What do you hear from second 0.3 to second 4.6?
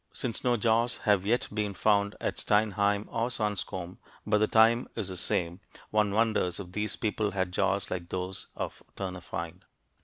no jaws have yet been found at Steinheim or Swanscombe, but the